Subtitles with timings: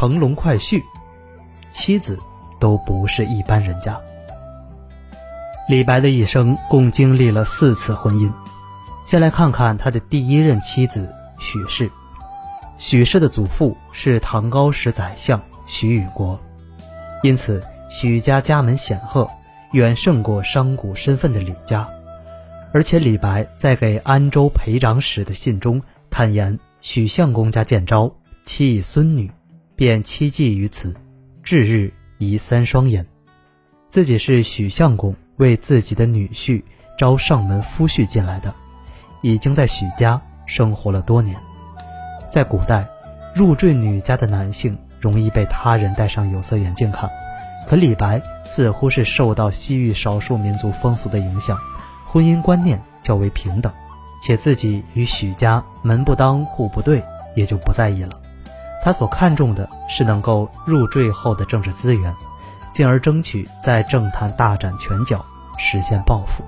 [0.00, 0.82] 乘龙快婿，
[1.72, 2.18] 妻子
[2.58, 4.00] 都不是一般人家。
[5.68, 8.32] 李白的一生共经历了四次婚姻，
[9.04, 11.90] 先来看看他的第一任妻子许氏。
[12.78, 16.40] 许氏的祖父是唐高时宰相许与国，
[17.22, 19.28] 因此许家家门显赫，
[19.72, 21.86] 远胜过商贾身份的李家。
[22.72, 28.10] 而且李白在给安州裴长史的信中坦言，许相公家见招，
[28.42, 29.30] 妻以孙女，
[29.80, 30.94] 便妻寄于此，
[31.42, 33.06] 至日移三双眼。
[33.88, 36.62] 自己是许相公为自己的女婿
[36.98, 38.54] 招上门夫婿进来的，
[39.22, 41.34] 已经在许家生活了多年。
[42.30, 42.86] 在古代，
[43.34, 47.08] 入赘女家的男性容易被他人戴上有色眼镜看，
[47.66, 51.56] 可李白似乎是受到西域少数民族风俗的影响。
[52.04, 53.72] 婚姻观念较为平等，
[54.22, 57.02] 且自己与许家门不当户不对，
[57.34, 58.19] 也就不在意了。
[58.82, 62.14] 他所看重的是能够入赘后的政治资源，
[62.72, 65.24] 进而争取在政坛大展拳脚，
[65.58, 66.42] 实现抱负。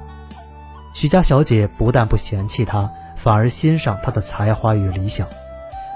[0.95, 5.27] 许家小姐不但不嫌弃他，反而欣赏他的才华与理想。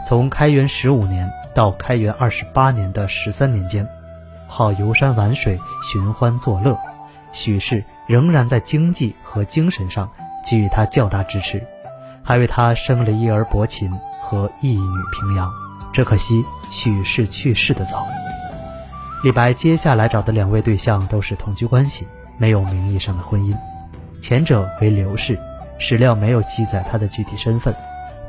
[0.07, 3.87] 从开元十五年到开元二十八年的十三年间，
[4.47, 5.59] 好游山玩水，
[5.91, 6.79] 寻欢作乐。
[7.33, 10.09] 许氏仍然在经济和精神上
[10.45, 11.63] 给予他较大支持，
[12.23, 13.91] 还为他生了一儿伯禽
[14.23, 15.51] 和一女平阳。
[15.97, 18.07] 只可惜许氏去世的早。
[19.25, 23.57] 李白接下来找的两位对象都是同居关系，没有名义上的婚姻。
[24.21, 25.39] 前者为刘氏，
[25.79, 27.75] 史料没有记载他的具体身份，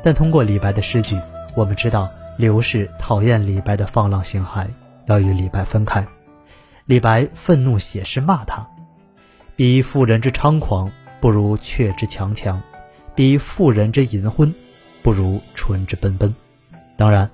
[0.02, 1.20] 但通过李白的诗句，
[1.54, 2.08] 我们知道
[2.38, 4.66] 刘氏讨厌李白的放浪形骸，
[5.04, 6.02] 要与李白分开。
[6.86, 8.66] 李白愤怒写诗骂他。
[9.56, 12.62] 比妇人之猖狂，不如雀之强强；
[13.14, 14.54] 比妇人之淫昏，
[15.02, 16.34] 不如纯之奔奔。
[16.96, 17.30] 当然，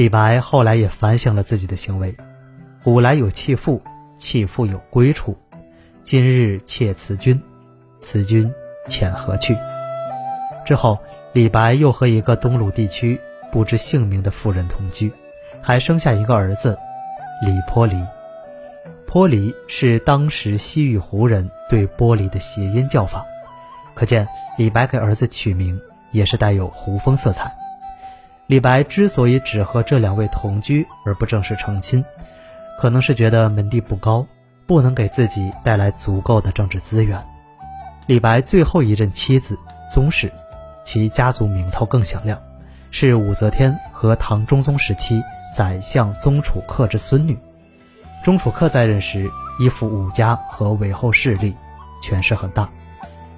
[0.00, 2.16] 李白后来也反省了自己的行为。
[2.82, 3.82] 古来有弃妇，
[4.16, 5.36] 弃妇有归处。
[6.02, 7.38] 今日妾辞君，
[8.00, 8.50] 辞君
[8.88, 9.54] 遣何去？
[10.64, 10.98] 之后，
[11.34, 13.20] 李白又和一个东鲁地区
[13.52, 15.12] 不知姓名的妇人同居，
[15.60, 16.78] 还生下一个儿子
[17.42, 18.02] 李颇离。
[19.06, 23.22] 颇离是当时西域胡人对玻璃的谐音叫法，
[23.92, 24.26] 可见
[24.56, 25.78] 李白给儿子取名
[26.10, 27.54] 也是带有胡风色彩。
[28.50, 32.04] 李白之所以只和这两位同居而不正式成亲，
[32.80, 34.26] 可能是觉得门第不高，
[34.66, 37.16] 不能给自己带来足够的政治资源。
[38.06, 39.56] 李白最后一任妻子
[39.88, 40.32] 宗室，
[40.82, 42.36] 其家族名头更响亮，
[42.90, 45.22] 是武则天和唐中宗时期
[45.56, 47.38] 宰相宗楚客之孙女。
[48.24, 49.30] 钟楚客在任时
[49.60, 51.54] 依附武家和韦后势力，
[52.02, 52.68] 权势很大。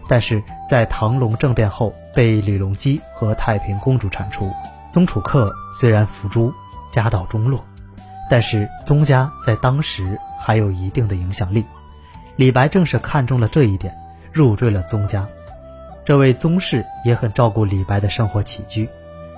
[0.09, 4.51] 但是在唐隆政变后被李隆基和太平公主铲除，
[4.93, 6.53] 宗楚客虽然伏诛，
[6.93, 7.65] 家道中落，
[8.29, 11.65] 但是宗家在当时还有一定的影响力。
[12.37, 13.95] 李白正是看中了这一点，
[14.33, 15.27] 入赘了宗家。
[16.05, 18.87] 这位宗室也很照顾李白的生活起居，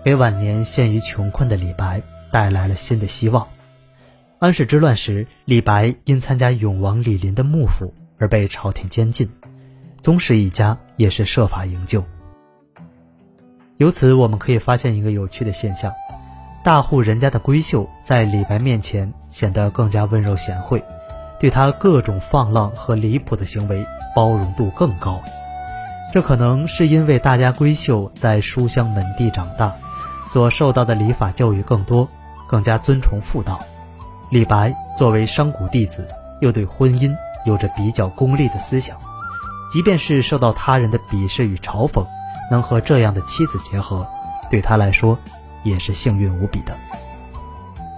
[0.04, 3.47] 给晚年陷于穷困的李白带来了新的希望。
[4.41, 9.31] 安史之乱时，李白因参加永王李璘的幕府而被朝廷监禁，
[10.03, 12.04] 宗室一家也是设法营救。
[13.78, 15.92] 由此，我们可以发现一个有趣的现象：
[16.62, 20.80] 大户人家的闺秀在李白面前显得更加温柔贤惠，
[21.40, 25.20] 对他各种放浪和离谱的行为包容度更高。
[26.12, 29.74] 这可能是因为大家闺秀在书香门第长大，
[30.28, 32.08] 所受到的礼法教育更多，
[32.48, 33.58] 更加尊崇妇道。
[34.30, 36.06] 李白作为商贾弟子，
[36.41, 37.12] 又对婚姻
[37.44, 38.96] 有着比较功利的思想，
[39.72, 42.06] 即便是受到他人的鄙视与嘲讽，
[42.54, 44.06] 能和这样的妻子结合，
[44.48, 45.19] 对他来说
[45.65, 46.72] 也是幸运无比的。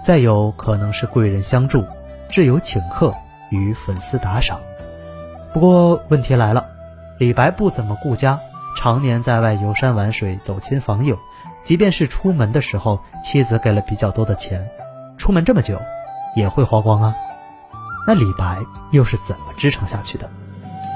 [0.03, 1.83] 再有可能是贵人相助，
[2.31, 3.13] 挚友请客
[3.51, 4.59] 与粉丝打赏。
[5.53, 6.65] 不过问题来了，
[7.19, 8.39] 李白不怎么顾家，
[8.75, 11.15] 常年在外游山玩水、走亲访友，
[11.61, 14.67] 即便是出门的时候，妻子给了比较多的钱，
[15.19, 15.79] 出门这么久。
[16.35, 17.15] 也会花光啊，
[18.07, 18.57] 那李白
[18.91, 20.29] 又是怎么支撑下去的？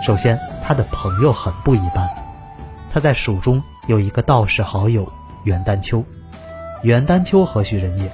[0.03, 2.07] 首先，他的朋友很不一般，
[2.93, 5.09] 他在蜀中有一个道士好友
[5.45, 6.03] 袁丹丘。
[6.83, 8.11] 袁丹丘何许人也？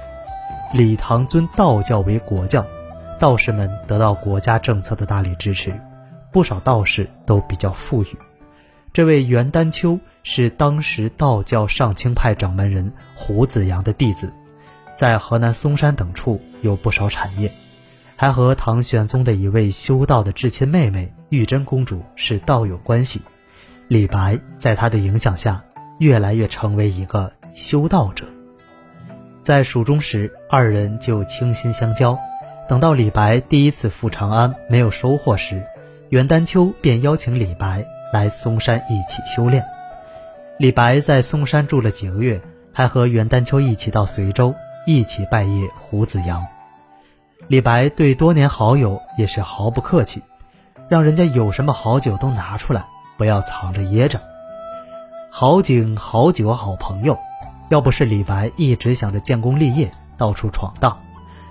[0.72, 2.64] 李唐尊道教为国教，
[3.18, 5.74] 道士们得到国家政策的大力支持，
[6.30, 8.16] 不少道士都比较富裕。
[8.92, 14.32] 这位袁丹丘是当时道教上清派掌门人胡子阳的弟子。
[14.94, 17.50] 在河南嵩山等处有不少产业，
[18.14, 23.20] 还和唐玄宗的一位修道的至亲妹妹玉真公主是道友关系。
[23.88, 25.64] 李白在他的影响下，
[25.98, 28.26] 越来越成为一个修道者。
[29.40, 32.18] 在蜀中时，二人就倾心相交。
[32.68, 35.62] 等到李白第一次赴长安没有收获时，
[36.10, 37.82] 袁丹丘便邀请李白
[38.12, 39.64] 来嵩山一起修炼。
[40.58, 42.42] 李白在嵩山住了几个月，
[42.74, 44.54] 还和袁丹丘一起到随州，
[44.86, 46.46] 一起拜谒胡子阳。
[47.46, 50.20] 李白对多年好友也是毫不客气，
[50.90, 52.84] 让人家有什么好酒都拿出来，
[53.18, 54.20] 不要藏着掖着。
[55.28, 57.18] 好景好酒好朋友，
[57.68, 60.96] 要不是李白一直想着建功立业，到处闯荡，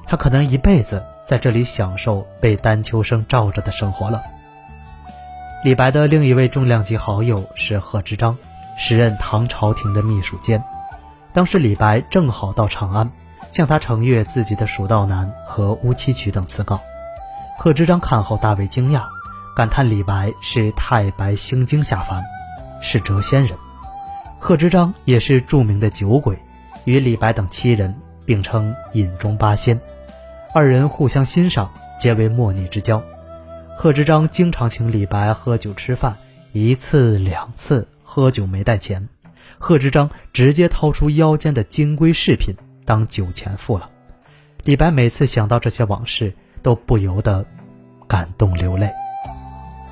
[0.07, 4.23] 他可能一辈子在这里享受被丹丘生罩着的生活了。
[5.63, 8.37] 李白的另一位重量级好友是贺知章。
[8.79, 10.63] 时任唐朝廷的秘书监，
[11.33, 13.09] 当时李白正好到长安，
[13.49, 16.79] 向他呈阅自己的《蜀道难》和《乌七曲》等词稿。
[17.57, 19.01] 贺知章看后大为惊讶，
[19.57, 22.21] 感叹李白是太白星经下凡，
[22.79, 23.57] 是谪仙人。
[24.37, 26.37] 贺知章也是著名的酒鬼，
[26.83, 29.81] 与李白等七人并称饮中八仙，
[30.53, 33.01] 二人互相欣赏，结为莫逆之交。
[33.75, 36.15] 贺知章经常请李白喝酒吃饭，
[36.51, 37.87] 一次两次。
[38.03, 39.09] 喝酒没带钱，
[39.57, 42.53] 贺知章直接掏出腰间的金龟饰品
[42.85, 43.89] 当酒钱付了。
[44.63, 46.31] 李白每次想到这些往事，
[46.61, 47.43] 都不由得
[48.07, 48.93] 感动流泪。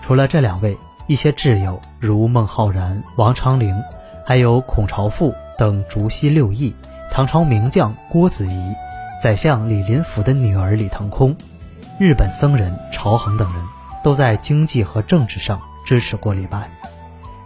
[0.06, 3.76] 除了这两位，一些挚友如孟浩然、王昌龄，
[4.24, 6.76] 还有孔朝父等竹溪六艺、
[7.12, 8.76] 唐朝名将郭子仪、
[9.20, 11.36] 宰相李林甫的女儿李腾空、
[12.00, 13.66] 日本僧人朝衡等人，
[14.04, 16.70] 都在经济和政治上支持过李白。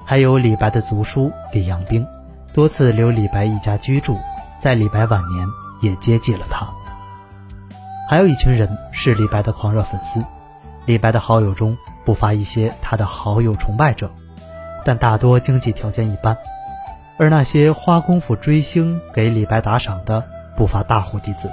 [0.03, 2.05] 还有李白的族叔李阳冰，
[2.51, 4.19] 多次留李白一家居住，
[4.59, 5.47] 在李白晚年
[5.81, 6.67] 也接济了他。
[8.09, 10.21] 还有一群人是李白的狂热粉丝，
[10.85, 14.11] 李白的好友中不乏一些他的好友崇拜者，
[14.85, 16.37] 但大多经济条件一般。
[17.17, 20.25] 而那些花功夫追星给李白打赏的，
[20.55, 21.51] 不乏大户弟子，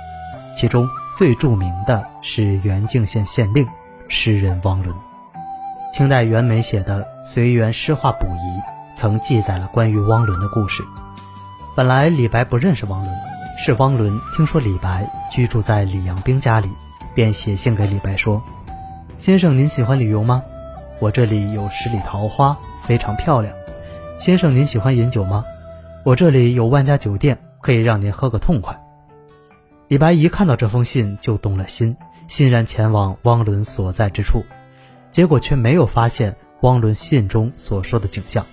[0.57, 3.67] 其中最著名的是元敬县县令
[4.09, 4.95] 诗人汪伦。
[5.93, 8.61] 清代袁枚写的《随园诗话补遗》
[8.97, 10.85] 曾记载了关于汪伦的故事。
[11.77, 13.17] 本来李白不认识汪伦，
[13.59, 16.71] 是汪伦听说李白居住在李阳冰家里，
[17.15, 18.43] 便写信给李白说
[19.19, 20.45] ：“先生您喜欢旅游吗？
[21.01, 23.53] 我这里有十里桃花，非常漂亮。
[24.19, 25.43] 先生您喜欢饮酒吗？
[26.05, 28.79] 我这里有万家酒店，可以让您喝个痛快。”
[29.89, 31.97] 李白一看到这封信就动了心，
[32.29, 34.45] 欣然前往汪伦所在之处。
[35.11, 38.45] 结果却没有发现汪伦信中所说的景象。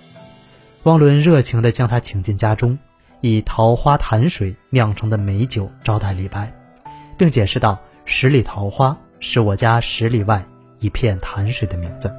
[0.84, 2.78] 汪伦热情地将他请进家中，
[3.20, 6.52] 以桃花潭水酿成的美酒招待李白，
[7.18, 10.44] 并解释道：“十里桃花是我家十里外
[10.84, 12.14] 一片潭水的名字，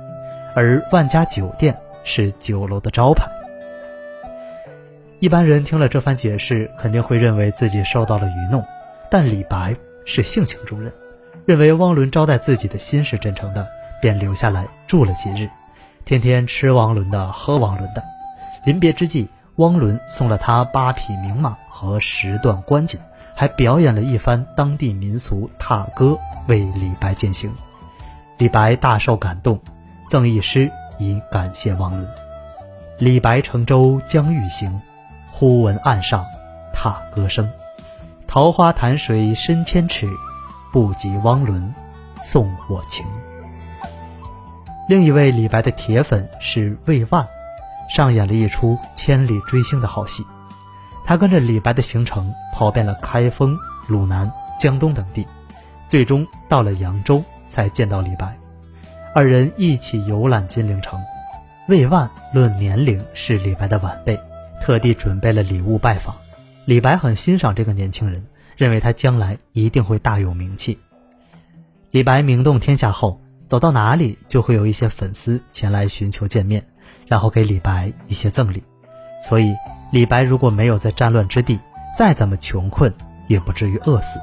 [0.56, 3.30] 而万家酒店是酒楼的招牌。”
[5.22, 8.66] 一般人听了这番解释，肯定会认为自己受到了愚弄，
[9.12, 10.92] 但李白是性情中人，
[11.46, 13.68] 认为汪伦招待自己的心是真诚的。
[14.02, 15.50] 便留下来住了几日，
[16.04, 18.04] 天天吃王伦的，喝王伦的。
[18.66, 23.00] 临别之际，汪伦送了他八匹名马和十段官锦，
[23.36, 27.52] 还表演了一番当地民俗踏歌，为李白饯行。
[28.38, 29.62] 李白大受感动，
[30.10, 32.06] 赠一诗以感谢汪伦
[33.00, 34.82] ：“李白乘舟将欲行，
[35.32, 36.25] 忽闻岸上
[36.74, 37.50] 踏歌声。
[38.27, 40.10] 桃花潭水深千尺，
[40.74, 41.74] 不及汪伦
[42.22, 43.06] 送我情。”
[44.89, 47.25] 另一位李白的铁粉是魏万，
[47.89, 50.25] 上演了一出千里追星的好戏。
[51.06, 55.25] 他跟着李白的行程跑遍了开封、鲁南、江东等地，
[55.88, 57.24] 最终到了扬州
[57.56, 58.38] 才见到李白。
[59.14, 61.00] 二人一起游览金陵城。
[61.70, 64.20] 魏万论年龄是李白的晚辈，
[64.62, 66.14] 特地准备了礼物拜访。
[66.66, 68.26] 李白很欣赏这个年轻人，
[68.58, 70.78] 认为他将来一定会大有名气。
[71.92, 73.22] 李白名动天下后。
[73.48, 76.66] 走到哪里，就会有一些粉丝前来寻求见面，
[77.06, 78.64] 然后给李白一些赠礼。
[79.22, 79.54] 所以，
[79.92, 81.60] 李白如果没有在战乱之地，
[81.96, 82.92] 再怎么穷困，
[83.28, 84.20] 也不至于饿死。